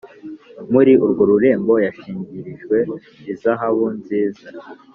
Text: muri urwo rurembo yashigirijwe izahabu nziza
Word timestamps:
muri 0.73 0.91
urwo 1.05 1.23
rurembo 1.31 1.73
yashigirijwe 1.85 2.77
izahabu 3.33 3.85
nziza 3.97 4.45